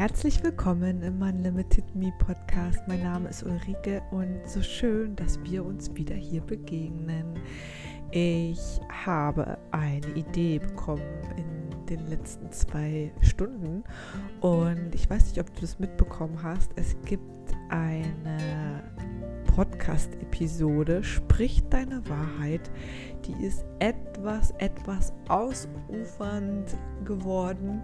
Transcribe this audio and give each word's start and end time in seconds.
Herzlich 0.00 0.42
willkommen 0.42 1.02
im 1.02 1.20
Unlimited 1.20 1.94
Me 1.94 2.10
Podcast. 2.20 2.78
Mein 2.86 3.02
Name 3.02 3.28
ist 3.28 3.42
Ulrike 3.42 4.00
und 4.10 4.40
so 4.46 4.62
schön, 4.62 5.14
dass 5.14 5.38
wir 5.42 5.62
uns 5.62 5.94
wieder 5.94 6.14
hier 6.14 6.40
begegnen. 6.40 7.38
Ich 8.10 8.80
habe 9.04 9.58
eine 9.72 10.08
Idee 10.14 10.58
bekommen 10.58 11.02
in 11.36 11.84
den 11.84 12.06
letzten 12.06 12.50
zwei 12.50 13.12
Stunden 13.20 13.84
und 14.40 14.94
ich 14.94 15.10
weiß 15.10 15.26
nicht, 15.26 15.38
ob 15.38 15.54
du 15.54 15.60
das 15.60 15.78
mitbekommen 15.78 16.42
hast. 16.42 16.70
Es 16.76 16.96
gibt 17.04 17.54
eine 17.68 18.82
Podcast-Episode, 19.54 21.04
Sprich 21.04 21.62
deine 21.68 22.08
Wahrheit. 22.08 22.70
Die 23.26 23.44
ist 23.44 23.66
etwas, 23.80 24.52
etwas 24.52 25.12
ausufernd 25.28 26.74
geworden 27.04 27.82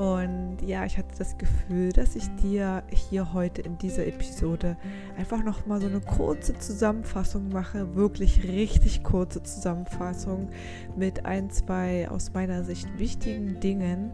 und 0.00 0.62
ja, 0.62 0.86
ich 0.86 0.96
hatte 0.96 1.14
das 1.18 1.36
Gefühl, 1.36 1.92
dass 1.92 2.16
ich 2.16 2.26
dir 2.36 2.82
hier 2.88 3.34
heute 3.34 3.60
in 3.60 3.76
dieser 3.76 4.06
Episode 4.06 4.78
einfach 5.18 5.44
noch 5.44 5.66
mal 5.66 5.78
so 5.78 5.88
eine 5.88 6.00
kurze 6.00 6.58
Zusammenfassung 6.58 7.50
mache, 7.50 7.94
wirklich 7.96 8.42
richtig 8.44 9.04
kurze 9.04 9.42
Zusammenfassung 9.42 10.48
mit 10.96 11.26
ein, 11.26 11.50
zwei 11.50 12.08
aus 12.08 12.32
meiner 12.32 12.64
Sicht 12.64 12.88
wichtigen 12.98 13.60
Dingen 13.60 14.12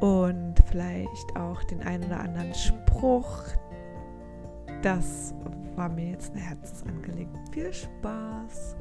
und 0.00 0.56
vielleicht 0.68 1.34
auch 1.34 1.64
den 1.64 1.80
einen 1.80 2.04
oder 2.04 2.20
anderen 2.20 2.52
Spruch. 2.52 3.42
Das 4.82 5.32
war 5.76 5.88
mir 5.88 6.10
jetzt 6.10 6.32
eine 6.32 6.42
Herzensangelegenheit. 6.42 7.48
Viel 7.54 7.72
Spaß! 7.72 8.76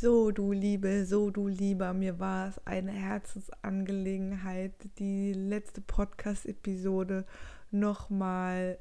So, 0.00 0.30
du 0.30 0.52
Liebe, 0.52 1.04
so, 1.06 1.32
du 1.32 1.48
Lieber, 1.48 1.92
mir 1.92 2.20
war 2.20 2.46
es 2.46 2.64
eine 2.64 2.92
Herzensangelegenheit, 2.92 4.72
die 5.00 5.32
letzte 5.32 5.80
Podcast-Episode 5.80 7.26
nochmal 7.72 8.78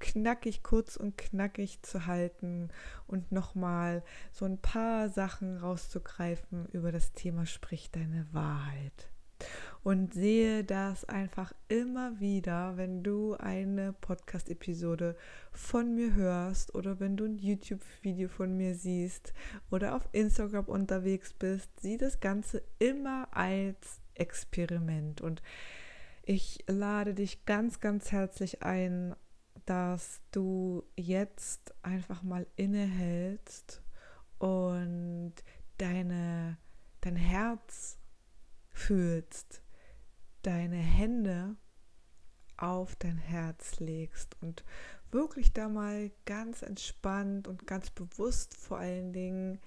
knackig, 0.00 0.62
kurz 0.62 0.96
und 0.96 1.16
knackig 1.16 1.80
zu 1.80 2.04
halten 2.04 2.68
und 3.06 3.32
nochmal 3.32 4.02
so 4.32 4.44
ein 4.44 4.58
paar 4.58 5.08
Sachen 5.08 5.56
rauszugreifen. 5.56 6.66
Über 6.72 6.92
das 6.92 7.14
Thema 7.14 7.46
Sprich 7.46 7.90
deine 7.90 8.26
Wahrheit 8.32 9.08
und 9.82 10.14
sehe 10.14 10.62
das 10.62 11.04
einfach 11.04 11.52
immer 11.68 12.20
wieder, 12.20 12.76
wenn 12.76 13.02
du 13.02 13.34
eine 13.34 13.92
Podcast-Episode 13.92 15.16
von 15.50 15.94
mir 15.94 16.14
hörst 16.14 16.74
oder 16.74 17.00
wenn 17.00 17.16
du 17.16 17.24
ein 17.24 17.36
YouTube-Video 17.36 18.28
von 18.28 18.56
mir 18.56 18.76
siehst 18.76 19.32
oder 19.70 19.96
auf 19.96 20.08
Instagram 20.12 20.66
unterwegs 20.66 21.32
bist, 21.32 21.68
sieh 21.80 21.96
das 21.96 22.20
Ganze 22.20 22.62
immer 22.78 23.28
als 23.32 24.00
Experiment. 24.14 25.20
Und 25.20 25.42
ich 26.22 26.64
lade 26.68 27.14
dich 27.14 27.44
ganz, 27.44 27.80
ganz 27.80 28.12
herzlich 28.12 28.62
ein, 28.62 29.16
dass 29.66 30.20
du 30.30 30.84
jetzt 30.96 31.74
einfach 31.82 32.22
mal 32.22 32.46
innehältst 32.54 33.82
und 34.38 35.34
deine, 35.78 36.56
dein 37.00 37.16
Herz 37.16 37.98
fühlst 38.70 39.61
deine 40.42 40.76
Hände 40.76 41.56
auf 42.56 42.94
dein 42.96 43.18
Herz 43.18 43.80
legst 43.80 44.36
und 44.40 44.64
wirklich 45.10 45.52
da 45.52 45.68
mal 45.68 46.10
ganz 46.24 46.62
entspannt 46.62 47.48
und 47.48 47.66
ganz 47.66 47.90
bewusst 47.90 48.56
vor 48.56 48.78
allen 48.78 49.12
Dingen 49.12 49.58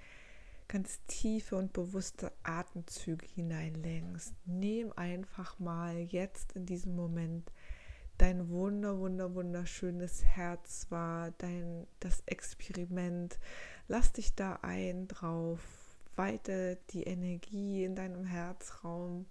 ganz 0.68 1.00
tiefe 1.08 1.56
und 1.56 1.74
bewusste 1.74 2.32
Atemzüge 2.44 3.26
hineinlenkst. 3.26 4.34
Nimm 4.46 4.92
einfach 4.96 5.60
mal 5.60 5.98
jetzt 5.98 6.54
in 6.54 6.66
diesem 6.66 6.96
Moment 6.96 7.52
dein 8.18 8.50
wunder, 8.50 8.98
wunder, 8.98 9.36
wunderschönes 9.36 10.24
Herz 10.24 10.88
wahr, 10.90 11.32
dein, 11.38 11.86
das 12.00 12.24
Experiment. 12.26 13.40
Lass 13.88 14.14
dich 14.14 14.36
da 14.36 14.60
ein 14.62 15.08
drauf, 15.08 15.60
weite 16.16 16.80
die 16.92 17.04
Energie 17.04 17.84
in 17.84 17.96
deinem 17.96 18.26
Herzraum 18.26 19.26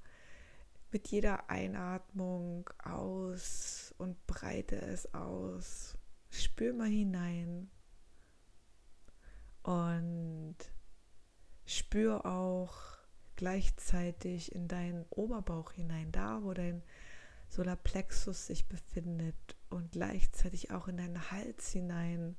mit 0.95 1.09
jeder 1.09 1.51
Einatmung 1.51 2.71
aus 2.79 3.93
und 3.99 4.29
breite 4.29 4.77
es 4.77 5.13
aus. 5.13 5.99
Spür 6.31 6.73
mal 6.73 6.89
hinein 6.89 7.69
und 9.65 10.55
spür 11.67 12.25
auch 12.25 12.77
gleichzeitig 13.35 14.55
in 14.55 14.69
deinen 14.69 15.05
Oberbauch 15.11 15.73
hinein, 15.73 16.13
da 16.13 16.45
wo 16.45 16.55
dein 16.55 16.85
Solarplexus 17.49 18.47
sich 18.47 18.69
befindet 18.69 19.57
und 19.71 19.91
gleichzeitig 19.91 20.71
auch 20.71 20.87
in 20.87 20.99
deinen 20.99 21.33
Hals 21.33 21.73
hinein. 21.73 22.37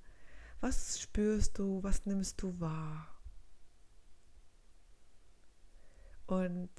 Was 0.62 1.02
spürst 1.02 1.60
du, 1.60 1.84
was 1.84 2.06
nimmst 2.06 2.42
du 2.42 2.58
wahr? 2.62 3.22
Und 6.26 6.70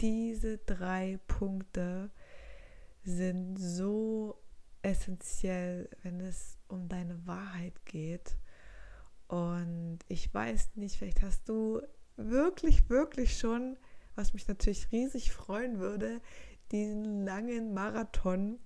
diese 0.00 0.58
drei 0.58 1.18
Punkte 1.26 2.10
sind 3.02 3.56
so 3.56 4.40
essentiell, 4.82 5.88
wenn 6.02 6.20
es 6.20 6.58
um 6.68 6.88
deine 6.88 7.26
Wahrheit 7.26 7.84
geht. 7.84 8.36
Und 9.28 10.00
ich 10.08 10.32
weiß 10.32 10.76
nicht, 10.76 10.96
vielleicht 10.96 11.22
hast 11.22 11.48
du 11.48 11.80
wirklich, 12.16 12.88
wirklich 12.90 13.38
schon, 13.38 13.76
was 14.14 14.34
mich 14.34 14.46
natürlich 14.46 14.92
riesig 14.92 15.32
freuen 15.32 15.78
würde, 15.78 16.20
diesen 16.70 17.24
langen 17.24 17.74
Marathon 17.74 18.58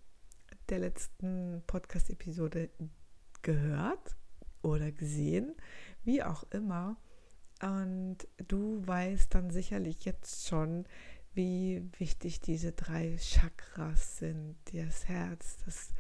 der 0.69 0.81
letzten 0.81 1.63
Podcast-Episode 1.67 2.71
gehört 3.43 4.17
oder 4.63 4.93
gesehen, 4.93 5.55
wie 6.05 6.23
auch 6.23 6.45
immer. 6.51 6.97
Und 7.63 8.19
du 8.47 8.87
weißt 8.87 9.35
dann 9.35 9.51
sicherlich 9.51 10.05
jetzt 10.05 10.47
schon, 10.47 10.87
wie 11.39 11.89
wichtig 11.99 12.41
diese 12.41 12.73
drei 12.73 13.17
Chakras 13.17 14.19
sind, 14.19 14.57
das 14.73 15.07
Herz, 15.07 15.57
das 15.65 15.95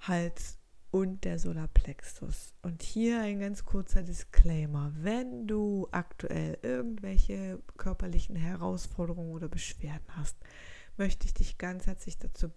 Hals 0.00 0.56
und 0.90 1.24
der 1.24 1.38
Solarplexus. 1.38 2.54
Und 2.62 2.82
hier 2.82 3.20
ein 3.20 3.40
ganz 3.40 3.66
kurzer 3.66 4.02
Disclaimer. 4.02 4.90
Wenn 4.96 5.46
du 5.46 5.86
aktuell 5.90 6.56
irgendwelche 6.62 7.62
körperlichen 7.76 8.36
Herausforderungen 8.36 9.32
oder 9.32 9.48
Beschwerden 9.48 10.16
hast, 10.16 10.38
möchte 10.96 11.26
ich 11.26 11.34
dich 11.34 11.58
ganz 11.58 11.86
herzlich 11.86 12.16
dazu, 12.16 12.50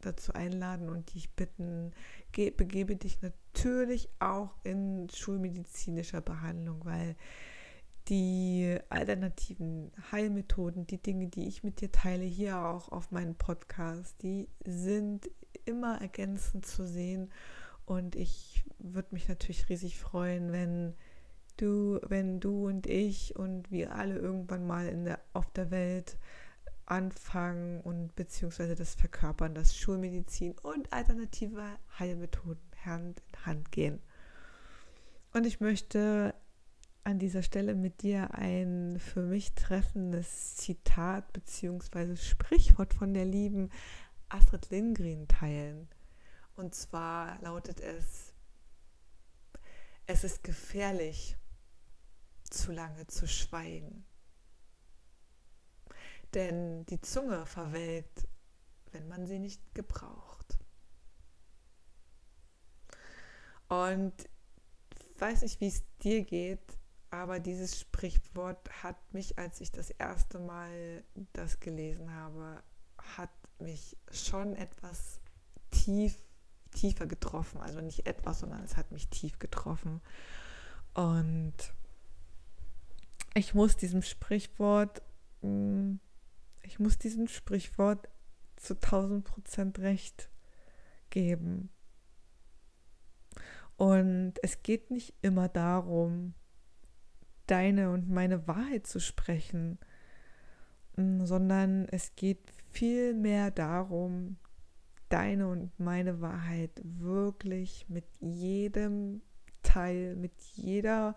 dazu 0.00 0.32
einladen 0.32 0.88
und 0.88 1.12
dich 1.12 1.30
bitten, 1.34 1.92
begebe 2.32 2.96
dich 2.96 3.20
natürlich 3.20 4.08
auch 4.20 4.54
in 4.64 5.08
schulmedizinischer 5.10 6.22
Behandlung, 6.22 6.82
weil 6.86 7.14
die 8.10 8.76
alternativen 8.88 9.92
Heilmethoden, 10.10 10.86
die 10.86 11.00
Dinge, 11.00 11.28
die 11.28 11.46
ich 11.46 11.62
mit 11.62 11.80
dir 11.80 11.92
teile, 11.92 12.24
hier 12.24 12.58
auch 12.58 12.90
auf 12.90 13.12
meinem 13.12 13.36
Podcast, 13.36 14.20
die 14.22 14.48
sind 14.64 15.30
immer 15.64 16.00
ergänzend 16.00 16.66
zu 16.66 16.86
sehen. 16.86 17.30
Und 17.86 18.16
ich 18.16 18.64
würde 18.78 19.08
mich 19.12 19.28
natürlich 19.28 19.68
riesig 19.68 19.98
freuen, 19.98 20.52
wenn 20.52 20.94
du, 21.56 22.00
wenn 22.08 22.40
du 22.40 22.66
und 22.66 22.86
ich 22.86 23.36
und 23.36 23.70
wir 23.70 23.94
alle 23.94 24.16
irgendwann 24.16 24.66
mal 24.66 24.88
in 24.88 25.04
der, 25.04 25.20
auf 25.32 25.50
der 25.52 25.70
Welt 25.70 26.18
anfangen 26.86 27.80
und 27.80 28.16
beziehungsweise 28.16 28.74
das 28.74 28.96
verkörpern, 28.96 29.54
dass 29.54 29.76
Schulmedizin 29.76 30.56
und 30.62 30.92
alternative 30.92 31.62
Heilmethoden 31.98 32.60
Hand 32.84 33.22
in 33.32 33.46
Hand 33.46 33.72
gehen. 33.72 34.00
Und 35.32 35.46
ich 35.46 35.60
möchte 35.60 36.34
an 37.10 37.18
dieser 37.18 37.42
Stelle 37.42 37.74
mit 37.74 38.02
dir 38.02 38.34
ein 38.34 39.00
für 39.00 39.22
mich 39.22 39.52
treffendes 39.54 40.54
Zitat 40.54 41.32
bzw. 41.32 42.14
Sprichwort 42.14 42.94
von 42.94 43.14
der 43.14 43.24
lieben 43.24 43.70
Astrid 44.28 44.70
Lindgren 44.70 45.26
teilen. 45.26 45.88
Und 46.54 46.74
zwar 46.74 47.40
lautet 47.42 47.80
es, 47.80 48.32
es 50.06 50.22
ist 50.22 50.44
gefährlich, 50.44 51.36
zu 52.48 52.70
lange 52.70 53.08
zu 53.08 53.26
schweigen. 53.26 54.04
Denn 56.32 56.86
die 56.86 57.00
Zunge 57.00 57.44
verwelkt, 57.44 58.28
wenn 58.92 59.08
man 59.08 59.26
sie 59.26 59.40
nicht 59.40 59.74
gebraucht. 59.74 60.58
Und 63.68 64.14
ich 65.12 65.20
weiß 65.20 65.42
nicht, 65.42 65.60
wie 65.60 65.68
es 65.68 65.82
dir 66.02 66.22
geht, 66.24 66.79
aber 67.10 67.40
dieses 67.40 67.80
Sprichwort 67.80 68.82
hat 68.82 68.96
mich, 69.12 69.38
als 69.38 69.60
ich 69.60 69.72
das 69.72 69.90
erste 69.90 70.38
Mal 70.38 71.02
das 71.32 71.58
gelesen 71.58 72.14
habe, 72.14 72.62
hat 73.16 73.30
mich 73.58 73.96
schon 74.12 74.54
etwas 74.54 75.20
tief, 75.70 76.22
tiefer 76.70 77.06
getroffen. 77.06 77.60
Also 77.60 77.80
nicht 77.80 78.06
etwas, 78.06 78.40
sondern 78.40 78.62
es 78.62 78.76
hat 78.76 78.92
mich 78.92 79.08
tief 79.08 79.38
getroffen. 79.38 80.00
Und 80.94 81.54
ich 83.34 83.54
muss 83.54 83.76
diesem 83.76 84.02
Sprichwort, 84.02 85.02
mm, 85.42 85.94
ich 86.62 86.78
muss 86.78 86.98
diesem 86.98 87.26
Sprichwort 87.26 88.08
zu 88.56 88.74
1000 88.74 89.24
Prozent 89.24 89.78
recht 89.80 90.30
geben. 91.10 91.70
Und 93.76 94.34
es 94.42 94.62
geht 94.62 94.90
nicht 94.90 95.14
immer 95.22 95.48
darum, 95.48 96.34
deine 97.50 97.90
und 97.90 98.08
meine 98.08 98.46
Wahrheit 98.46 98.86
zu 98.86 99.00
sprechen, 99.00 99.78
mm, 100.96 101.24
sondern 101.24 101.86
es 101.90 102.14
geht 102.16 102.40
vielmehr 102.70 103.50
darum, 103.50 104.36
deine 105.08 105.48
und 105.48 105.78
meine 105.78 106.20
Wahrheit 106.20 106.70
wirklich 106.84 107.86
mit 107.88 108.04
jedem 108.20 109.22
Teil, 109.62 110.16
mit 110.16 110.32
jeder 110.54 111.16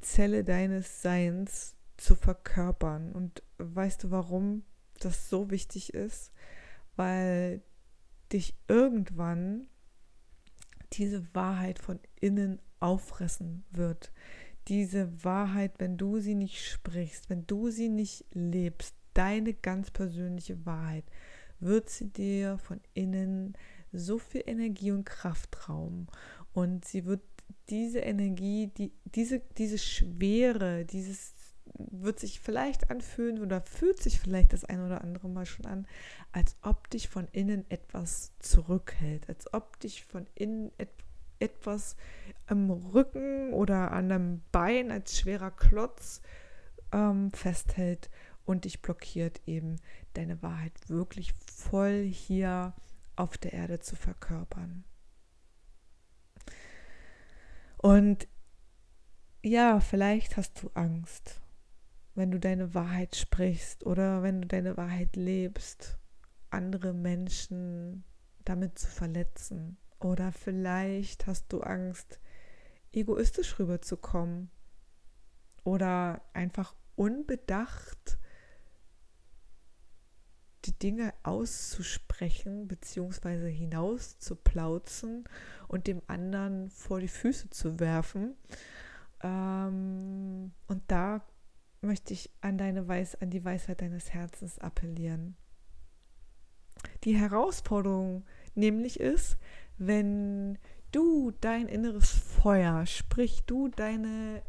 Zelle 0.00 0.44
deines 0.44 1.02
Seins 1.02 1.74
zu 1.96 2.14
verkörpern. 2.14 3.12
Und 3.12 3.42
weißt 3.58 4.04
du, 4.04 4.10
warum 4.10 4.62
das 5.00 5.28
so 5.28 5.50
wichtig 5.50 5.92
ist? 5.92 6.32
Weil 6.94 7.62
dich 8.32 8.54
irgendwann 8.68 9.68
diese 10.92 11.26
Wahrheit 11.34 11.78
von 11.78 11.98
innen 12.20 12.60
auffressen 12.80 13.64
wird. 13.70 14.12
Diese 14.68 15.24
Wahrheit, 15.24 15.74
wenn 15.78 15.96
du 15.96 16.18
sie 16.18 16.34
nicht 16.34 16.64
sprichst, 16.64 17.30
wenn 17.30 17.46
du 17.46 17.70
sie 17.70 17.88
nicht 17.88 18.24
lebst, 18.32 18.94
deine 19.14 19.54
ganz 19.54 19.90
persönliche 19.90 20.64
Wahrheit, 20.66 21.04
wird 21.60 21.88
sie 21.88 22.08
dir 22.12 22.58
von 22.58 22.80
innen 22.92 23.56
so 23.92 24.18
viel 24.18 24.42
Energie 24.44 24.90
und 24.90 25.04
Kraft 25.04 25.68
rauben. 25.68 26.06
Und 26.52 26.84
sie 26.84 27.04
wird 27.06 27.22
diese 27.68 28.00
Energie, 28.00 28.68
die, 28.76 28.92
diese, 29.04 29.40
diese 29.56 29.78
Schwere, 29.78 30.84
dieses 30.84 31.34
wird 31.78 32.20
sich 32.20 32.40
vielleicht 32.40 32.90
anfühlen 32.90 33.40
oder 33.40 33.60
fühlt 33.60 34.02
sich 34.02 34.20
vielleicht 34.20 34.52
das 34.52 34.64
ein 34.64 34.80
oder 34.84 35.02
andere 35.02 35.28
Mal 35.28 35.46
schon 35.46 35.66
an, 35.66 35.86
als 36.32 36.56
ob 36.62 36.88
dich 36.90 37.08
von 37.08 37.28
innen 37.32 37.68
etwas 37.70 38.32
zurückhält, 38.38 39.28
als 39.28 39.52
ob 39.52 39.78
dich 39.80 40.04
von 40.04 40.26
innen 40.34 40.70
et 40.78 40.88
etwas 41.38 41.96
am 42.46 42.70
Rücken 42.70 43.52
oder 43.52 43.92
an 43.92 44.10
einem 44.10 44.42
Bein 44.52 44.90
als 44.90 45.18
schwerer 45.18 45.50
Klotz 45.50 46.20
ähm, 46.92 47.30
festhält 47.32 48.10
und 48.44 48.64
dich 48.64 48.80
blockiert, 48.80 49.42
eben 49.46 49.76
deine 50.14 50.42
Wahrheit 50.42 50.88
wirklich 50.88 51.34
voll 51.34 52.02
hier 52.04 52.74
auf 53.16 53.36
der 53.38 53.52
Erde 53.52 53.80
zu 53.80 53.96
verkörpern. 53.96 54.84
Und 57.78 58.28
ja, 59.42 59.80
vielleicht 59.80 60.36
hast 60.36 60.62
du 60.62 60.70
Angst, 60.74 61.40
wenn 62.14 62.30
du 62.30 62.40
deine 62.40 62.74
Wahrheit 62.74 63.16
sprichst 63.16 63.84
oder 63.84 64.22
wenn 64.22 64.42
du 64.42 64.48
deine 64.48 64.76
Wahrheit 64.76 65.16
lebst, 65.16 65.98
andere 66.50 66.92
Menschen 66.92 68.04
damit 68.44 68.78
zu 68.78 68.86
verletzen. 68.86 69.76
Oder 70.00 70.32
vielleicht 70.32 71.26
hast 71.26 71.52
du 71.52 71.60
Angst, 71.60 72.20
egoistisch 72.92 73.58
rüberzukommen 73.58 74.50
oder 75.64 76.22
einfach 76.32 76.74
unbedacht 76.96 78.18
die 80.66 80.78
Dinge 80.78 81.14
auszusprechen 81.22 82.66
bzw. 82.66 83.50
hinaus 83.50 84.18
zu 84.18 84.34
plauzen 84.34 85.24
und 85.68 85.86
dem 85.86 86.02
anderen 86.08 86.70
vor 86.70 87.00
die 87.00 87.08
Füße 87.08 87.50
zu 87.50 87.78
werfen. 87.78 88.34
Ähm, 89.22 90.52
und 90.66 90.82
da 90.88 91.22
möchte 91.80 92.12
ich 92.12 92.30
an 92.40 92.58
deine 92.58 92.88
Weis 92.88 93.14
an 93.14 93.30
die 93.30 93.44
Weisheit 93.44 93.80
deines 93.80 94.12
Herzens 94.12 94.58
appellieren. 94.58 95.36
Die 97.04 97.16
Herausforderung 97.16 98.24
nämlich 98.54 99.00
ist, 99.00 99.36
wenn 99.78 100.58
du 100.92 101.32
dein 101.40 101.68
inneres 101.68 102.10
Feuer, 102.10 102.86
sprich 102.86 103.44
du 103.46 103.68
deine 103.68 104.42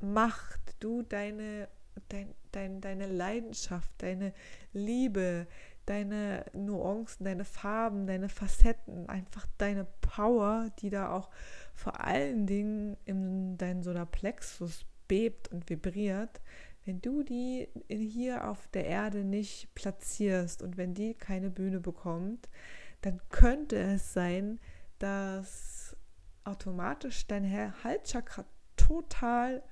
Macht, 0.00 0.60
du 0.80 1.02
deine 1.02 1.68
dein, 2.08 2.34
dein, 2.52 2.80
deine 2.80 3.06
Leidenschaft, 3.06 3.90
deine 3.98 4.32
Liebe, 4.72 5.46
deine 5.86 6.44
Nuancen, 6.52 7.24
deine 7.24 7.44
Farben, 7.44 8.06
deine 8.06 8.28
Facetten, 8.28 9.08
einfach 9.08 9.46
deine 9.58 9.86
Power, 10.00 10.70
die 10.80 10.90
da 10.90 11.12
auch 11.12 11.30
vor 11.74 12.00
allen 12.00 12.46
Dingen 12.46 12.96
in 13.04 13.58
deinem 13.58 13.82
Solarplexus 13.82 14.86
bebt 15.08 15.48
und 15.48 15.68
vibriert, 15.68 16.40
wenn 16.84 17.00
du 17.00 17.22
die 17.22 17.68
hier 17.88 18.48
auf 18.48 18.66
der 18.68 18.86
Erde 18.86 19.24
nicht 19.24 19.72
platzierst 19.74 20.62
und 20.62 20.76
wenn 20.76 20.94
die 20.94 21.14
keine 21.14 21.50
Bühne 21.50 21.80
bekommt, 21.80 22.48
dann 23.02 23.20
könnte 23.28 23.76
es 23.76 24.12
sein, 24.12 24.58
dass 24.98 25.96
automatisch 26.44 27.26
dein 27.26 27.52
Halschakra 27.84 28.44
total 28.76 29.62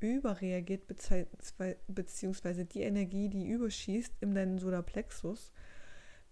überreagiert, 0.00 0.86
beziehungsweise 0.86 2.64
die 2.64 2.82
Energie, 2.82 3.28
die 3.28 3.48
überschießt 3.48 4.14
in 4.20 4.34
deinen 4.34 4.58
Solarplexus, 4.58 5.52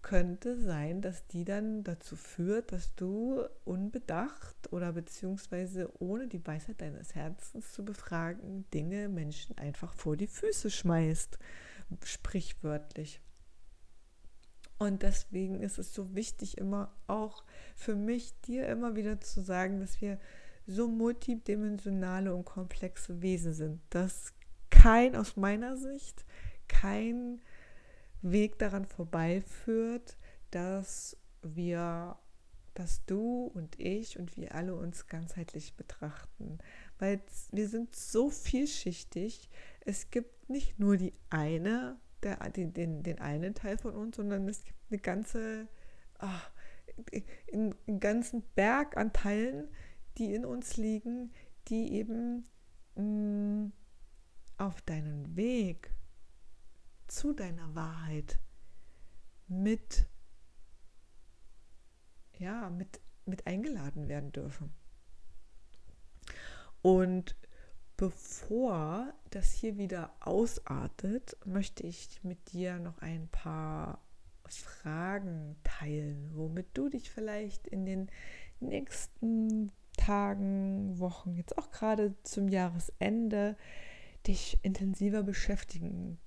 könnte 0.01 0.57
sein, 0.57 1.01
dass 1.01 1.27
die 1.27 1.43
dann 1.43 1.83
dazu 1.83 2.15
führt, 2.15 2.71
dass 2.71 2.95
du 2.95 3.43
unbedacht 3.65 4.71
oder 4.71 4.93
beziehungsweise 4.93 5.91
ohne 5.99 6.27
die 6.27 6.45
Weisheit 6.45 6.79
deines 6.79 7.13
Herzens 7.13 7.73
zu 7.73 7.83
befragen, 7.83 8.65
Dinge, 8.73 9.09
Menschen 9.09 9.57
einfach 9.57 9.93
vor 9.93 10.15
die 10.15 10.27
Füße 10.27 10.71
schmeißt, 10.71 11.37
sprichwörtlich. 12.05 13.19
Und 14.77 15.01
deswegen 15.01 15.61
ist 15.61 15.79
es 15.79 15.93
so 15.93 16.13
wichtig, 16.13 16.57
immer 16.57 16.93
auch 17.07 17.43
für 17.75 17.95
mich, 17.95 18.39
dir 18.41 18.67
immer 18.67 18.95
wieder 18.95 19.19
zu 19.19 19.41
sagen, 19.41 19.79
dass 19.79 20.01
wir 20.01 20.19
so 20.67 20.87
multidimensionale 20.87 22.33
und 22.35 22.45
komplexe 22.45 23.21
Wesen 23.21 23.53
sind, 23.53 23.81
dass 23.89 24.33
kein, 24.69 25.15
aus 25.15 25.35
meiner 25.37 25.77
Sicht, 25.77 26.25
kein 26.67 27.41
Weg 28.21 28.59
daran 28.59 28.85
vorbeiführt, 28.85 30.17
dass 30.51 31.17
wir, 31.41 32.17
dass 32.73 33.05
du 33.05 33.49
und 33.53 33.79
ich 33.79 34.19
und 34.19 34.35
wir 34.35 34.53
alle 34.53 34.75
uns 34.75 35.07
ganzheitlich 35.07 35.75
betrachten. 35.75 36.59
Weil 36.99 37.21
wir 37.51 37.69
sind 37.69 37.95
so 37.95 38.29
vielschichtig. 38.29 39.49
Es 39.81 40.11
gibt 40.11 40.49
nicht 40.49 40.79
nur 40.79 40.97
die 40.97 41.13
eine, 41.29 41.97
der, 42.23 42.37
den, 42.49 42.73
den, 42.73 43.03
den 43.03 43.19
einen 43.19 43.53
Teil 43.53 43.77
von 43.77 43.95
uns, 43.95 44.15
sondern 44.15 44.47
es 44.47 44.63
gibt 44.63 44.79
eine 44.89 44.99
ganze, 44.99 45.67
ach, 46.17 46.51
einen 47.53 47.99
ganzen 47.99 48.43
Berg 48.55 48.97
an 48.97 49.13
Teilen, 49.13 49.69
die 50.17 50.33
in 50.33 50.45
uns 50.45 50.77
liegen, 50.77 51.31
die 51.67 51.93
eben 51.93 52.45
mh, 52.95 53.03
mm, 53.03 53.71
auf 54.57 54.81
deinen 54.81 55.35
Weg 55.35 55.93
zu 57.07 57.33
deiner 57.33 57.75
Wahrheit 57.75 58.39
mit 59.47 60.07
ja, 62.39 62.69
mit, 62.69 62.99
mit 63.25 63.47
eingeladen 63.47 64.07
werden 64.07 64.31
dürfen. 64.31 64.73
Und 66.81 67.35
bevor 67.97 69.11
das 69.31 69.51
hier 69.51 69.77
wieder 69.77 70.11
ausartet, 70.19 71.35
möchte 71.45 71.85
ich 71.85 72.23
mit 72.23 72.53
dir 72.53 72.79
noch 72.79 72.99
ein 72.99 73.27
paar 73.27 73.99
Fragen 74.45 75.57
teilen, 75.63 76.31
womit 76.33 76.67
du 76.75 76.89
dich 76.89 77.09
vielleicht 77.11 77.67
in 77.67 77.85
den 77.85 78.09
nächsten 78.59 79.71
Tagen, 79.97 80.99
Wochen, 80.99 81.35
jetzt 81.35 81.57
auch 81.57 81.71
gerade 81.71 82.15
zum 82.23 82.47
Jahresende, 82.47 83.57
dich 84.27 84.59
intensiver 84.61 85.23
beschäftigen 85.23 86.19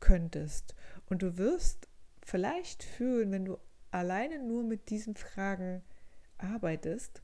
könntest. 0.00 0.74
Und 1.06 1.22
du 1.22 1.38
wirst 1.38 1.88
vielleicht 2.22 2.84
fühlen, 2.84 3.32
wenn 3.32 3.46
du 3.46 3.58
alleine 3.90 4.38
nur 4.38 4.62
mit 4.62 4.90
diesen 4.90 5.16
Fragen 5.16 5.82
arbeitest, 6.38 7.22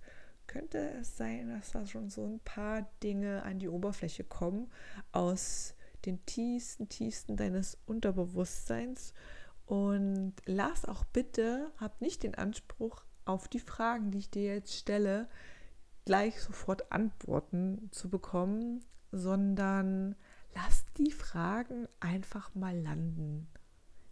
könnte 0.53 0.91
es 1.01 1.17
sein, 1.17 1.49
dass 1.49 1.73
da 1.73 1.87
schon 1.87 2.11
so 2.11 2.27
ein 2.27 2.41
paar 2.41 2.87
Dinge 3.03 3.43
an 3.43 3.59
die 3.59 3.69
Oberfläche 3.69 4.23
kommen 4.23 4.71
aus 5.11 5.75
den 6.05 6.25
tiefsten, 6.27 6.91
tiefsten 6.91 7.37
deines 7.37 7.79
Unterbewusstseins. 7.87 9.15
Und 9.65 10.35
lass 10.45 10.85
auch 10.85 11.05
bitte, 11.05 11.71
hab 11.79 12.03
nicht 12.03 12.23
den 12.23 12.35
Anspruch 12.35 13.05
auf 13.25 13.49
die 13.49 13.61
Fragen, 13.61 14.11
die 14.11 14.19
ich 14.19 14.31
dir 14.31 14.55
jetzt 14.55 14.77
stelle, 14.77 15.27
gleich 16.05 16.43
sofort 16.43 16.93
Antworten 16.93 17.89
zu 17.91 18.11
bekommen, 18.11 18.85
sondern 19.11 20.17
lass 20.55 20.85
die 20.99 21.13
Fragen 21.13 21.89
einfach 22.01 22.55
mal 22.55 22.79
landen. 22.79 23.49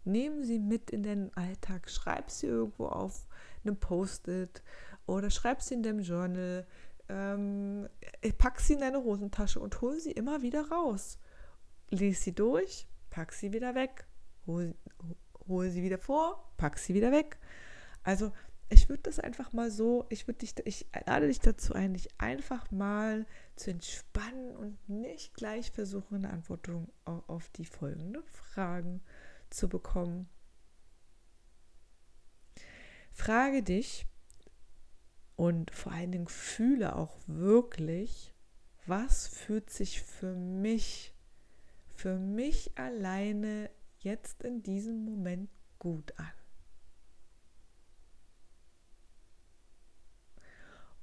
Nehmen 0.05 0.43
sie 0.43 0.57
mit 0.57 0.89
in 0.89 1.03
den 1.03 1.35
Alltag, 1.37 1.87
schreib 1.87 2.31
sie 2.31 2.47
irgendwo 2.47 2.87
auf 2.87 3.27
einem 3.63 3.77
Post-it 3.77 4.63
oder 5.05 5.29
schreib 5.29 5.61
sie 5.61 5.75
in 5.75 5.83
deinem 5.83 6.01
Journal, 6.01 6.65
ähm, 7.09 7.89
pack 8.37 8.59
sie 8.59 8.73
in 8.73 8.79
deine 8.79 9.03
Hosentasche 9.03 9.59
und 9.59 9.81
hol 9.81 9.99
sie 9.99 10.11
immer 10.11 10.41
wieder 10.41 10.69
raus. 10.69 11.19
lies 11.89 12.23
sie 12.23 12.33
durch, 12.33 12.87
pack 13.09 13.33
sie 13.33 13.51
wieder 13.51 13.75
weg, 13.75 14.07
hol, 14.47 14.73
hol 15.47 15.69
sie 15.69 15.83
wieder 15.83 15.97
vor, 15.97 16.53
pack 16.57 16.77
sie 16.77 16.93
wieder 16.93 17.11
weg. 17.11 17.37
Also 18.03 18.31
ich 18.69 18.87
würde 18.87 19.03
das 19.03 19.19
einfach 19.19 19.51
mal 19.51 19.69
so, 19.69 20.05
ich 20.09 20.27
würde 20.27 20.39
dich, 20.39 20.55
ich 20.65 20.87
lade 21.05 21.27
dich 21.27 21.41
dazu 21.41 21.73
ein, 21.73 21.93
dich 21.93 22.07
einfach 22.19 22.71
mal 22.71 23.25
zu 23.57 23.71
entspannen 23.71 24.55
und 24.55 24.89
nicht 24.89 25.33
gleich 25.33 25.71
versuchen, 25.71 26.15
eine 26.15 26.29
Antwort 26.29 26.69
auf 27.03 27.49
die 27.49 27.65
folgenden 27.65 28.23
Fragen 28.23 29.01
zu 29.49 29.67
bekommen. 29.67 30.29
Frage 33.11 33.61
dich 33.61 34.05
und 35.41 35.71
vor 35.71 35.91
allen 35.91 36.11
Dingen 36.11 36.27
fühle 36.27 36.95
auch 36.95 37.17
wirklich, 37.25 38.31
was 38.85 39.27
fühlt 39.27 39.71
sich 39.71 39.99
für 40.03 40.35
mich, 40.35 41.15
für 41.95 42.19
mich 42.19 42.77
alleine 42.77 43.71
jetzt 43.97 44.43
in 44.43 44.61
diesem 44.61 45.03
Moment 45.03 45.49
gut 45.79 46.13
an. 46.19 46.31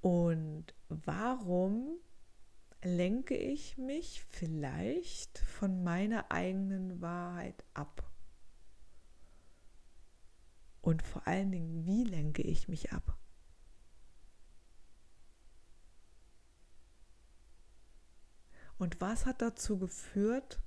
Und 0.02 0.73
warum 0.88 1.99
lenke 2.85 3.37
ich 3.37 3.76
mich 3.76 4.23
vielleicht 4.23 5.38
von 5.38 5.83
meiner 5.83 6.30
eigenen 6.30 7.00
Wahrheit 7.00 7.64
ab? 7.75 8.09
Und 10.80 11.02
vor 11.02 11.26
allen 11.26 11.50
Dingen, 11.50 11.87
wie 11.87 12.04
lenke 12.04 12.42
ich 12.42 12.68
mich 12.68 12.92
ab? 12.92 13.17
Und 18.78 19.00
was 19.00 19.26
hat 19.26 19.42
dazu 19.42 19.78
geführt, 19.78 20.61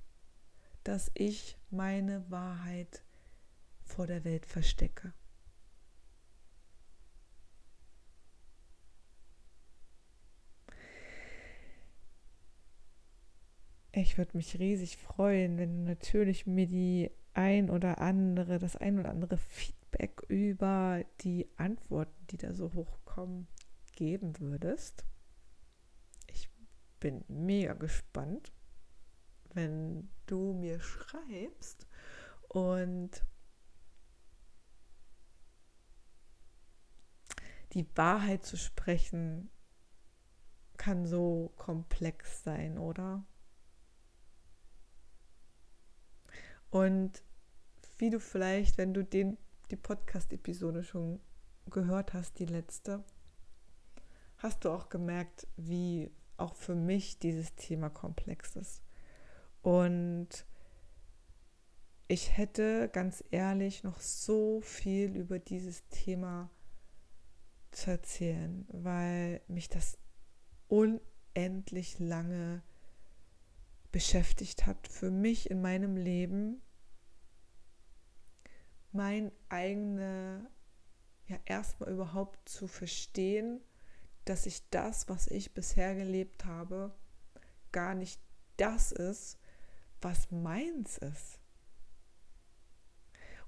dass 0.84 1.10
ich 1.14 1.56
meine 1.70 2.30
Wahrheit 2.30 3.02
vor 3.82 4.06
der 4.06 4.24
Welt 4.24 4.46
verstecke? 4.46 5.14
Ich 13.94 14.16
würde 14.16 14.36
mich 14.36 14.58
riesig 14.58 14.96
freuen, 14.96 15.58
wenn 15.58 15.84
du 15.84 15.90
natürlich 15.90 16.46
mir 16.46 16.66
die 16.66 17.10
ein 17.34 17.68
oder 17.68 18.00
andere, 18.00 18.58
das 18.58 18.76
ein 18.76 18.98
oder 18.98 19.10
andere 19.10 19.36
Feedback 19.36 20.22
über 20.28 21.04
die 21.20 21.46
Antworten, 21.56 22.26
die 22.30 22.38
da 22.38 22.54
so 22.54 22.72
hochkommen, 22.72 23.48
geben 23.94 24.38
würdest. 24.40 25.04
Bin 27.02 27.24
mega 27.26 27.72
gespannt, 27.72 28.52
wenn 29.54 30.08
du 30.26 30.52
mir 30.52 30.78
schreibst 30.78 31.88
und 32.46 33.24
die 37.72 37.84
Wahrheit 37.96 38.46
zu 38.46 38.56
sprechen 38.56 39.50
kann 40.76 41.04
so 41.04 41.52
komplex 41.56 42.44
sein, 42.44 42.78
oder? 42.78 43.24
Und 46.70 47.20
wie 47.98 48.10
du 48.10 48.20
vielleicht, 48.20 48.78
wenn 48.78 48.94
du 48.94 49.02
den, 49.02 49.38
die 49.72 49.76
Podcast-Episode 49.76 50.84
schon 50.84 51.18
gehört 51.66 52.14
hast, 52.14 52.38
die 52.38 52.46
letzte, 52.46 53.02
hast 54.36 54.64
du 54.64 54.70
auch 54.70 54.88
gemerkt, 54.88 55.48
wie 55.56 56.12
auch 56.36 56.54
für 56.54 56.74
mich 56.74 57.18
dieses 57.18 57.54
Thema 57.54 57.90
komplex 57.90 58.56
ist. 58.56 58.82
Und 59.62 60.28
ich 62.08 62.36
hätte 62.36 62.88
ganz 62.92 63.24
ehrlich 63.30 63.84
noch 63.84 64.00
so 64.00 64.60
viel 64.60 65.16
über 65.16 65.38
dieses 65.38 65.86
Thema 65.88 66.50
zu 67.70 67.90
erzählen, 67.90 68.66
weil 68.68 69.40
mich 69.48 69.68
das 69.68 69.98
unendlich 70.68 71.98
lange 71.98 72.62
beschäftigt 73.92 74.66
hat 74.66 74.88
für 74.88 75.10
mich 75.10 75.50
in 75.50 75.60
meinem 75.62 75.96
Leben, 75.96 76.62
mein 78.90 79.32
eigene, 79.48 80.50
ja, 81.28 81.38
erstmal 81.44 81.90
überhaupt 81.90 82.48
zu 82.48 82.66
verstehen, 82.66 83.60
dass 84.24 84.46
ich 84.46 84.68
das, 84.70 85.08
was 85.08 85.26
ich 85.28 85.54
bisher 85.54 85.94
gelebt 85.94 86.44
habe, 86.44 86.94
gar 87.72 87.94
nicht 87.94 88.20
das 88.56 88.92
ist, 88.92 89.38
was 90.00 90.30
meins 90.30 90.98
ist. 90.98 91.38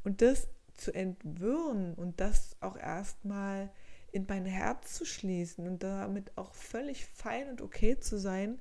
Und 0.02 0.22
das 0.22 0.48
zu 0.74 0.92
entwirren 0.92 1.94
und 1.94 2.20
das 2.20 2.56
auch 2.60 2.76
erstmal 2.76 3.70
in 4.12 4.26
mein 4.28 4.46
Herz 4.46 4.94
zu 4.94 5.04
schließen 5.04 5.66
und 5.66 5.82
damit 5.82 6.36
auch 6.36 6.54
völlig 6.54 7.06
fein 7.06 7.48
und 7.48 7.60
okay 7.60 7.98
zu 7.98 8.18
sein, 8.18 8.60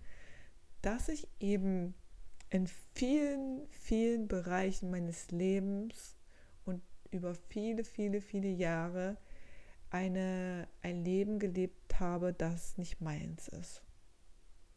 dass 0.81 1.09
ich 1.09 1.27
eben 1.39 1.93
in 2.49 2.67
vielen, 2.93 3.67
vielen 3.69 4.27
Bereichen 4.27 4.91
meines 4.91 5.31
Lebens 5.31 6.15
und 6.65 6.81
über 7.11 7.35
viele, 7.35 7.83
viele, 7.83 8.21
viele 8.21 8.49
Jahre 8.49 9.17
eine, 9.89 10.67
ein 10.81 11.03
Leben 11.03 11.39
gelebt 11.39 11.82
habe, 11.99 12.33
das 12.33 12.77
nicht 12.77 13.01
meins 13.01 13.47
ist. 13.47 13.81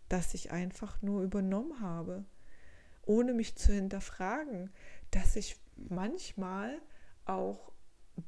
Das 0.08 0.34
ich 0.34 0.52
einfach 0.52 1.02
nur 1.02 1.22
übernommen 1.22 1.80
habe, 1.80 2.24
ohne 3.04 3.34
mich 3.34 3.56
zu 3.56 3.72
hinterfragen, 3.72 4.70
dass 5.10 5.36
ich 5.36 5.56
manchmal 5.76 6.80
auch 7.24 7.72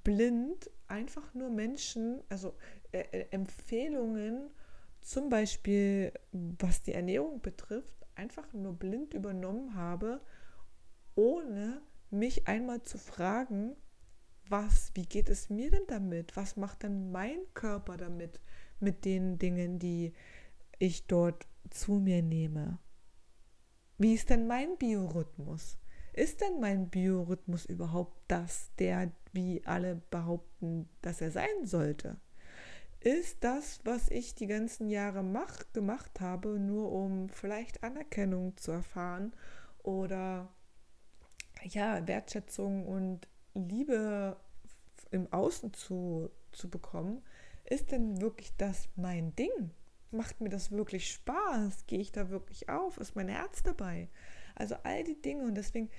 blind 0.05 0.71
einfach 0.87 1.35
nur 1.35 1.51
Menschen, 1.51 2.23
also 2.29 2.57
äh, 2.93 3.01
äh 3.01 3.27
Empfehlungen 3.31 4.51
zum 5.01 5.29
Beispiel, 5.29 6.13
was 6.33 6.83
die 6.83 6.93
Ernährung 6.93 7.41
betrifft, 7.41 8.07
einfach 8.15 8.53
nur 8.53 8.75
blind 8.75 9.15
übernommen 9.15 9.75
habe, 9.75 10.21
ohne 11.15 11.81
mich 12.11 12.49
einmal 12.49 12.83
zu 12.83 12.99
fragen, 12.99 13.77
was, 14.49 14.91
wie 14.95 15.07
geht 15.07 15.29
es 15.29 15.51
mir 15.51 15.71
denn 15.71 15.87
damit? 15.87 16.37
Was 16.37 16.57
macht 16.57 16.83
denn 16.83 17.13
mein 17.13 17.39
Körper 17.55 17.97
damit, 17.97 18.41
mit 18.81 19.05
den 19.05 19.39
Dingen, 19.39 19.79
die 19.79 20.13
ich 20.79 21.07
dort 21.07 21.47
zu 21.71 21.95
mir 21.95 22.23
nehme? 22.23 22.79
Wie 23.99 24.15
ist 24.15 24.31
denn 24.31 24.47
mein 24.47 24.77
Biorhythmus? 24.79 25.79
Ist 26.13 26.41
denn 26.41 26.61
mein 26.61 26.89
Biorhythmus 26.89 27.67
überhaupt 27.67 28.17
das, 28.29 28.71
der, 28.79 29.13
wie 29.33 29.65
alle 29.65 29.97
behaupten, 30.11 30.89
dass 31.03 31.21
er 31.21 31.31
sein 31.31 31.65
sollte? 31.65 32.17
ist 33.01 33.45
das, 33.45 33.81
was 33.85 34.11
ich 34.11 34.35
die 34.35 34.47
ganzen 34.47 34.89
Jahre 34.89 35.23
mach, 35.23 35.73
gemacht 35.73 36.21
habe, 36.21 36.59
nur 36.59 36.91
um 36.91 37.29
vielleicht 37.29 37.83
Anerkennung 37.85 38.57
zu 38.57 38.73
erfahren 38.73 39.33
oder 39.83 40.49
ja, 41.63 42.07
Wertschätzung 42.07 42.87
und 42.87 43.29
Liebe 43.55 44.37
im 45.11 45.33
Außen 45.33 45.73
zu, 45.75 46.31
zu 46.53 46.69
bekommen, 46.69 47.23
ist 47.71 47.93
denn 47.93 48.21
wirklich 48.21 48.57
das 48.57 48.89
mein 48.97 49.35
Ding? 49.37 49.71
Macht 50.11 50.41
mir 50.41 50.49
das 50.49 50.71
wirklich 50.71 51.11
Spaß? 51.11 51.87
Gehe 51.87 52.01
ich 52.01 52.13
da 52.13 52.31
wirklich 52.31 52.69
auf? 52.69 52.97
Ist 52.97 53.15
mein 53.15 53.29
Herz 53.29 53.63
dabei? 53.63 54.09
Also 54.55 54.77
all 54.83 55.05
die 55.05 55.21
Dinge 55.21 55.45
und 55.45 55.55
deswegen 55.55 55.91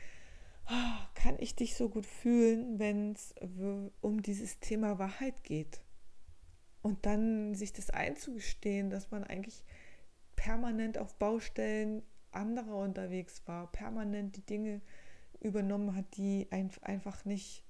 oh, 0.70 1.06
kann 1.16 1.36
ich 1.40 1.56
dich 1.56 1.76
so 1.76 1.90
gut 1.90 2.06
fühlen, 2.06 2.80
wenn 2.80 3.12
es 3.12 3.34
um 4.02 4.22
dieses 4.22 4.60
Thema 4.60 5.00
Wahrheit 5.00 5.44
geht 5.44 5.82
und 6.82 7.06
dann 7.06 7.56
sich 7.56 7.74
das 7.74 7.90
einzugestehen, 7.90 8.90
dass 8.90 9.12
man 9.12 9.24
eigentlich 9.24 9.64
permanent 10.36 10.98
auf 10.98 11.16
Baustellen 11.16 12.02
anderer 12.32 12.78
unterwegs 12.78 13.42
war, 13.46 13.72
permanent 13.72 14.36
die 14.38 14.46
Dinge 14.46 14.82
übernommen 15.40 15.96
hat, 15.96 16.18
die 16.18 16.48
einfach 16.52 17.26
nicht, 17.26 17.64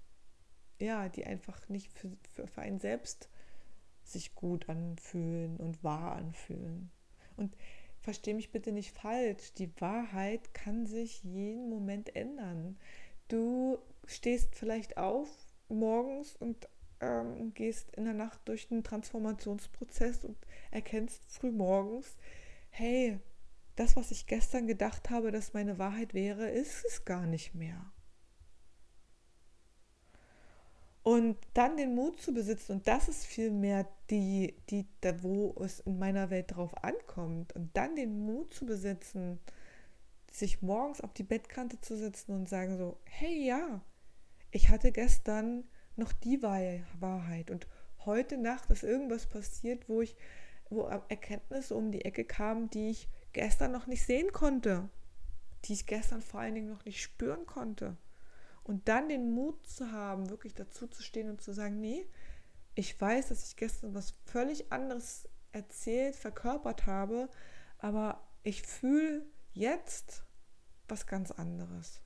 ja, 0.79 1.09
die 1.09 1.25
einfach 1.25 1.67
nicht 1.69 1.91
für, 1.93 2.11
für, 2.33 2.47
für 2.47 2.61
einen 2.61 2.79
selbst 2.79 3.29
sich 4.09 4.35
gut 4.35 4.69
anfühlen 4.69 5.57
und 5.57 5.83
wahr 5.83 6.15
anfühlen. 6.15 6.91
Und 7.37 7.55
verstehe 7.99 8.33
mich 8.33 8.51
bitte 8.51 8.71
nicht 8.71 8.95
falsch, 8.97 9.53
die 9.53 9.71
Wahrheit 9.79 10.53
kann 10.53 10.85
sich 10.85 11.23
jeden 11.23 11.69
Moment 11.69 12.15
ändern. 12.15 12.77
Du 13.27 13.77
stehst 14.05 14.55
vielleicht 14.55 14.97
auf 14.97 15.29
morgens 15.67 16.35
und 16.35 16.67
ähm, 17.01 17.53
gehst 17.53 17.91
in 17.95 18.05
der 18.05 18.13
Nacht 18.13 18.39
durch 18.45 18.71
einen 18.71 18.83
Transformationsprozess 18.83 20.25
und 20.25 20.37
erkennst 20.71 21.21
früh 21.27 21.51
morgens, 21.51 22.17
hey, 22.69 23.19
das, 23.75 23.95
was 23.95 24.11
ich 24.11 24.27
gestern 24.27 24.67
gedacht 24.67 25.09
habe, 25.09 25.31
dass 25.31 25.53
meine 25.53 25.77
Wahrheit 25.77 26.13
wäre, 26.13 26.49
ist 26.49 26.83
es 26.85 27.05
gar 27.05 27.25
nicht 27.25 27.55
mehr. 27.55 27.91
Und 31.09 31.37
dann 31.55 31.75
den 31.75 31.95
Mut 31.95 32.21
zu 32.21 32.35
besitzen, 32.35 32.73
und 32.73 32.87
das 32.87 33.09
ist 33.09 33.25
vielmehr 33.25 33.87
die, 34.11 34.53
die, 34.69 34.85
da 35.01 35.23
wo 35.23 35.55
es 35.59 35.79
in 35.79 35.97
meiner 35.97 36.29
Welt 36.29 36.55
drauf 36.55 36.83
ankommt, 36.83 37.51
und 37.53 37.75
dann 37.75 37.95
den 37.95 38.27
Mut 38.27 38.53
zu 38.53 38.67
besitzen, 38.67 39.39
sich 40.31 40.61
morgens 40.61 41.01
auf 41.01 41.11
die 41.13 41.23
Bettkante 41.23 41.81
zu 41.81 41.97
setzen 41.97 42.33
und 42.35 42.47
sagen 42.47 42.77
so, 42.77 42.99
hey 43.05 43.43
ja, 43.43 43.81
ich 44.51 44.69
hatte 44.69 44.91
gestern 44.91 45.63
noch 45.95 46.13
die 46.13 46.43
Wahrheit 46.43 47.49
und 47.49 47.65
heute 48.05 48.37
Nacht 48.37 48.69
ist 48.69 48.83
irgendwas 48.83 49.25
passiert, 49.25 49.89
wo 49.89 50.01
ich, 50.03 50.15
wo 50.69 50.83
Erkenntnisse 50.83 51.73
um 51.73 51.91
die 51.91 52.05
Ecke 52.05 52.23
kamen, 52.23 52.69
die 52.69 52.91
ich 52.91 53.09
gestern 53.33 53.71
noch 53.71 53.87
nicht 53.87 54.05
sehen 54.05 54.31
konnte, 54.31 54.87
die 55.65 55.73
ich 55.73 55.87
gestern 55.87 56.21
vor 56.21 56.41
allen 56.41 56.53
Dingen 56.53 56.69
noch 56.69 56.85
nicht 56.85 57.01
spüren 57.01 57.47
konnte. 57.47 57.97
Und 58.69 58.87
dann 58.87 59.09
den 59.09 59.31
Mut 59.31 59.65
zu 59.65 59.91
haben, 59.91 60.29
wirklich 60.29 60.53
dazu 60.53 60.85
zu 60.85 61.01
stehen 61.01 61.27
und 61.27 61.41
zu 61.41 61.53
sagen, 61.53 61.81
nee, 61.81 62.05
ich 62.75 63.01
weiß, 63.01 63.29
dass 63.29 63.47
ich 63.47 63.55
gestern 63.55 63.95
was 63.95 64.13
völlig 64.25 64.71
anderes 64.71 65.27
erzählt, 65.51 66.15
verkörpert 66.15 66.85
habe, 66.85 67.29
aber 67.79 68.21
ich 68.43 68.61
fühle 68.61 69.25
jetzt 69.53 70.23
was 70.87 71.07
ganz 71.07 71.31
anderes. 71.31 71.99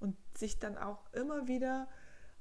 Und 0.00 0.16
sich 0.36 0.58
dann 0.58 0.76
auch 0.76 0.98
immer 1.12 1.46
wieder, 1.46 1.86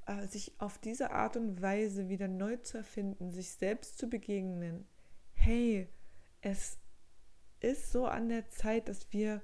äh, 0.08 0.26
sich 0.26 0.60
auf 0.60 0.80
diese 0.80 1.12
Art 1.12 1.38
und 1.38 1.62
Weise 1.62 2.10
wieder 2.10 2.28
neu 2.28 2.58
zu 2.58 2.80
erfinden, 2.80 3.30
sich 3.30 3.52
selbst 3.52 4.00
zu 4.00 4.08
begegnen. 4.10 4.88
Hey, 5.34 5.88
es 6.42 6.80
ist 7.60 7.92
so 7.92 8.08
an 8.08 8.30
der 8.30 8.50
Zeit, 8.50 8.90
dass 8.90 9.14
wir 9.14 9.40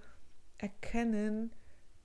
erkennen, 0.57 1.53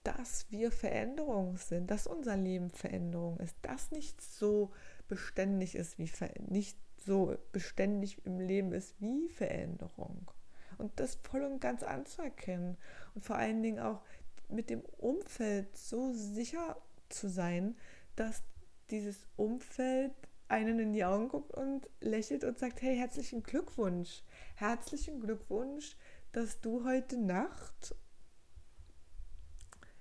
dass 0.09 0.50
wir 0.50 0.73
Veränderung 0.73 1.59
sind, 1.59 1.91
dass 1.91 2.07
unser 2.07 2.37
Leben 2.37 2.71
Veränderung 2.71 3.38
ist, 3.41 3.55
dass 3.61 3.91
nicht 3.91 4.23
so 4.23 4.73
beständig 5.07 5.75
ist 5.75 5.99
wie 5.99 6.11
nicht 6.49 6.79
so 6.97 7.37
beständig 7.53 8.25
im 8.25 8.41
Leben 8.41 8.73
ist 8.73 8.95
wie 9.00 9.29
Veränderung. 9.29 10.31
Und 10.79 10.99
das 10.99 11.19
voll 11.23 11.43
und 11.43 11.61
ganz 11.61 11.83
anzuerkennen 11.83 12.79
und 13.15 13.25
vor 13.25 13.37
allen 13.37 13.62
Dingen 13.62 13.81
auch 13.81 14.00
mit 14.49 14.71
dem 14.71 14.81
Umfeld 14.81 15.77
so 15.77 16.12
sicher 16.15 16.81
zu 17.11 17.29
sein, 17.29 17.77
dass 18.17 18.43
dieses 18.91 19.27
Umfeld 19.37 20.12
einen 20.49 20.79
in 20.79 20.93
die 20.95 21.05
Augen 21.05 21.29
guckt 21.29 21.53
und 21.53 21.91
lächelt 22.00 22.45
und 22.45 22.59
sagt, 22.59 22.81
hey, 22.81 22.97
herzlichen 22.97 23.43
Glückwunsch. 23.43 24.23
Herzlichen 24.55 25.21
Glückwunsch, 25.21 25.97
dass 26.33 26.61
du 26.62 26.85
heute 26.87 27.19
Nacht 27.19 27.95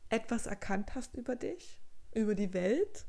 etwas 0.10 0.46
erkannt 0.46 0.96
hast 0.96 1.16
über 1.16 1.36
dich, 1.36 1.82
über 2.14 2.36
die 2.36 2.54
Welt, 2.54 3.06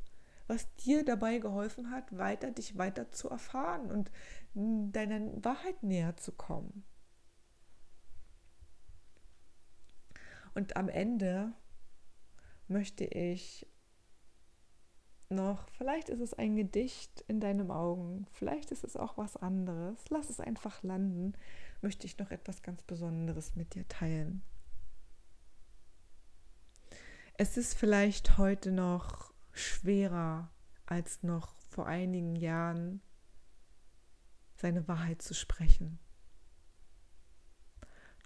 was 0.47 0.75
dir 0.77 1.05
dabei 1.05 1.39
geholfen 1.39 1.91
hat, 1.91 2.17
weiter 2.17 2.51
dich 2.51 2.79
weiter 2.79 3.11
zu 3.11 3.29
erfahren 3.29 3.91
und 3.91 4.11
deiner 4.55 5.21
Wahrheit 5.45 5.83
näher 5.83 6.17
zu 6.17 6.33
kommen. 6.33 6.85
Und 10.55 10.77
am 10.77 10.89
Ende 10.89 11.53
möchte 12.67 13.05
ich 13.05 13.67
noch, 15.31 15.69
vielleicht 15.71 16.09
ist 16.09 16.21
es 16.21 16.35
ein 16.35 16.57
Gedicht 16.57 17.23
in 17.29 17.39
deinen 17.39 17.71
Augen, 17.71 18.27
vielleicht 18.33 18.71
ist 18.71 18.83
es 18.83 18.97
auch 18.97 19.19
was 19.19 19.37
anderes, 19.37 20.03
lass 20.09 20.31
es 20.31 20.41
einfach 20.41 20.83
landen, 20.83 21.35
möchte 21.83 22.07
ich 22.07 22.19
noch 22.19 22.31
etwas 22.31 22.63
ganz 22.63 22.83
Besonderes 22.83 23.55
mit 23.55 23.75
dir 23.75 23.87
teilen. 23.89 24.43
Es 27.41 27.57
ist 27.57 27.75
vielleicht 27.75 28.37
heute 28.37 28.73
noch 28.73 29.33
schwerer 29.53 30.51
als 30.87 31.23
noch 31.23 31.55
vor 31.69 31.87
einigen 31.87 32.35
Jahren 32.35 33.01
seine 34.57 34.89
Wahrheit 34.89 35.23
zu 35.23 35.35
sprechen. 35.35 36.01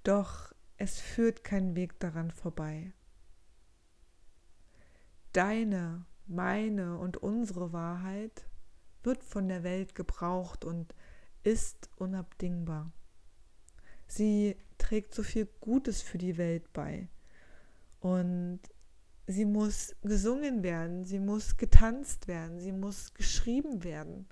Doch 0.03 0.55
es 0.79 0.99
führt 0.99 1.45
kein 1.45 1.77
Weg 1.77 2.01
daran 2.01 2.31
vorbei. 2.31 2.95
Deine, 5.35 6.07
meine 6.27 6.97
und 6.97 7.19
unsere 7.19 7.75
Wahrheit 7.75 8.47
wird 9.03 9.23
von 9.25 9.47
der 9.47 9.63
Welt 9.63 9.95
gebraucht 9.95 10.65
und 10.65 10.95
ist 11.43 11.91
unabdingbar. 11.97 12.91
Sie 14.07 14.57
trägt 14.79 15.13
so 15.13 15.23
viel 15.23 15.45
Gutes 15.61 16.01
für 16.01 16.17
die 16.17 16.39
Welt 16.39 16.73
bei. 16.73 17.11
Und 18.01 18.61
sie 19.27 19.45
muss 19.45 19.95
gesungen 20.03 20.63
werden, 20.63 21.05
sie 21.05 21.21
muss 21.21 21.57
getanzt 21.57 22.29
werden, 22.29 22.59
sie 22.59 22.73
muss 22.73 23.15
geschrieben 23.15 23.85
werden, 23.85 24.29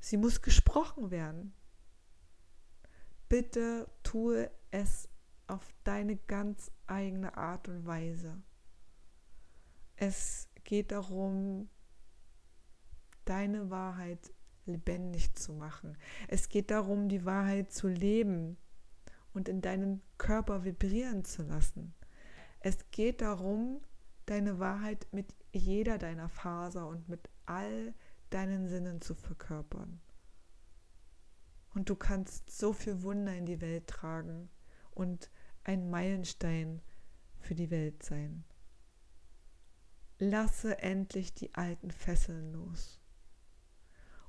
sie 0.00 0.16
muss 0.16 0.42
gesprochen 0.42 1.10
werden. 1.10 1.52
Bitte 3.28 3.88
tue 4.02 4.50
es 4.70 5.08
auf 5.46 5.74
deine 5.84 6.16
ganz 6.16 6.70
eigene 6.86 7.36
Art 7.36 7.68
und 7.68 7.86
Weise. 7.86 8.42
Es 9.96 10.48
geht 10.64 10.92
darum, 10.92 11.68
deine 13.24 13.70
Wahrheit 13.70 14.32
lebendig 14.66 15.34
zu 15.34 15.52
machen. 15.52 15.96
Es 16.28 16.48
geht 16.48 16.70
darum, 16.70 17.08
die 17.08 17.24
Wahrheit 17.24 17.72
zu 17.72 17.88
leben 17.88 18.56
und 19.32 19.48
in 19.48 19.60
deinen 19.60 20.02
Körper 20.18 20.64
vibrieren 20.64 21.24
zu 21.24 21.42
lassen. 21.42 21.94
Es 22.60 22.90
geht 22.90 23.20
darum, 23.20 23.80
deine 24.26 24.58
Wahrheit 24.58 25.06
mit 25.12 25.34
jeder 25.52 25.98
deiner 25.98 26.28
Faser 26.28 26.86
und 26.88 27.08
mit 27.08 27.28
all 27.46 27.94
deinen 28.30 28.68
Sinnen 28.68 29.00
zu 29.00 29.14
verkörpern. 29.14 30.00
Und 31.74 31.88
du 31.88 31.94
kannst 31.94 32.50
so 32.50 32.72
viel 32.72 33.02
Wunder 33.02 33.34
in 33.34 33.46
die 33.46 33.60
Welt 33.60 33.86
tragen 33.86 34.50
und 34.90 35.30
ein 35.64 35.90
Meilenstein 35.90 36.82
für 37.38 37.54
die 37.54 37.70
Welt 37.70 38.02
sein. 38.02 38.44
Lasse 40.18 40.78
endlich 40.78 41.34
die 41.34 41.54
alten 41.54 41.90
Fesseln 41.90 42.52
los 42.52 43.00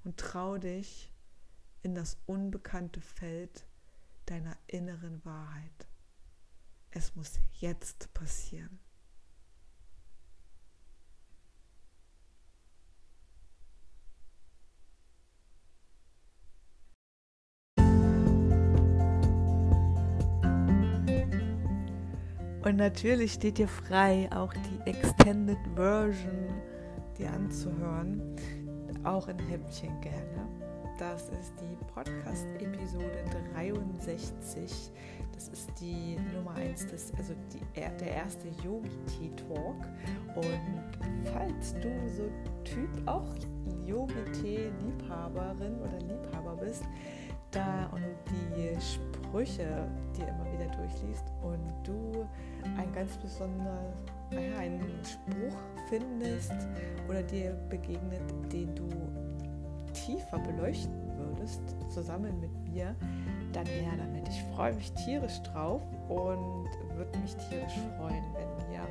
und 0.03 0.17
trau 0.17 0.57
dich 0.57 1.13
in 1.81 1.95
das 1.95 2.17
unbekannte 2.25 3.01
Feld 3.01 3.65
deiner 4.25 4.57
inneren 4.67 5.23
Wahrheit. 5.23 5.87
Es 6.91 7.15
muss 7.15 7.39
jetzt 7.53 8.13
passieren. 8.13 8.79
Und 22.67 22.75
natürlich 22.75 23.31
steht 23.31 23.59
dir 23.59 23.67
frei, 23.69 24.27
auch 24.35 24.51
die 24.51 24.89
Extended 24.89 25.57
Version 25.73 26.49
dir 27.17 27.31
anzuhören, 27.31 28.21
auch 29.05 29.29
in 29.29 29.39
Häppchen 29.39 30.01
gerne. 30.01 30.49
Das 30.99 31.29
ist 31.29 31.53
die 31.61 31.77
Podcast-Episode 31.93 33.23
63. 33.53 34.91
Das 35.33 35.47
ist 35.47 35.71
die 35.79 36.17
Nummer 36.35 36.55
1, 36.55 36.87
des, 36.87 37.13
also 37.17 37.33
die, 37.53 37.61
der 37.73 38.01
erste 38.01 38.49
Yogi-Tee-Talk. 38.61 39.87
Und 40.35 40.97
falls 41.31 41.73
du 41.75 41.89
so 42.09 42.29
Typ 42.65 42.89
auch 43.05 43.33
Yogi-Tee-Liebhaberin 43.85 45.79
oder 45.79 45.99
Liebhaber 45.99 46.57
bist, 46.57 46.83
da 47.51 47.89
und 47.91 48.03
die 48.29 48.79
Sprüche 48.81 49.87
dir 50.17 50.27
immer 50.27 50.45
wieder 50.51 50.67
durchliest 50.75 51.25
und 51.41 51.59
du 51.83 52.27
ein 52.77 52.91
ganz 52.93 53.17
besonderer, 53.17 53.93
einen 54.31 54.99
Spruch 55.03 55.57
findest 55.89 56.53
oder 57.07 57.23
dir 57.23 57.51
begegnet, 57.69 58.21
den 58.51 58.75
du 58.75 58.89
tiefer 59.93 60.39
beleuchten 60.39 60.93
würdest, 61.17 61.61
zusammen 61.89 62.39
mit 62.39 62.51
mir, 62.71 62.95
dann 63.53 63.65
her 63.65 63.93
damit. 63.97 64.27
Ich 64.27 64.43
freue 64.55 64.73
mich 64.73 64.91
tierisch 64.93 65.41
drauf 65.43 65.81
und 66.09 66.69
würde 66.95 67.17
mich 67.19 67.35
tierisch 67.35 67.77
freuen, 67.97 68.23
wenn 68.33 68.69
wir 68.69 68.87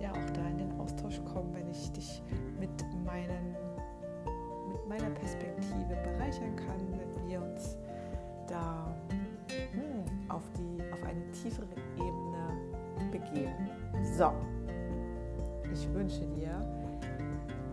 ja 0.00 0.10
auch 0.10 0.30
da 0.34 0.46
in 0.48 0.58
den 0.58 0.80
Austausch 0.80 1.20
kommen, 1.32 1.54
wenn 1.54 1.68
ich 1.70 1.92
dich 1.92 2.22
mit 2.58 2.70
meinen 3.04 3.56
mit 4.68 4.88
meiner 4.88 5.10
Perspektive 5.10 5.96
bereichern 6.02 6.56
kann, 6.56 6.80
wenn 6.98 7.11
wir 7.26 7.42
uns 7.42 7.76
da 8.48 8.94
hm, 9.72 10.30
auf, 10.30 10.42
die, 10.58 10.82
auf 10.92 11.02
eine 11.02 11.30
tiefere 11.32 11.66
Ebene 11.96 13.10
begeben. 13.10 13.70
So, 14.16 14.32
ich 15.72 15.92
wünsche 15.92 16.26
dir 16.26 16.60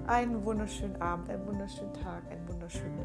einen 0.07 0.43
wunderschönen 0.43 0.99
Abend, 1.01 1.29
einen 1.29 1.45
wunderschönen 1.45 1.93
Tag, 1.93 2.23
einen 2.31 2.47
wunderschönen, 2.47 2.97